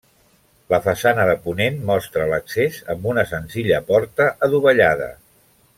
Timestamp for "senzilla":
3.35-3.83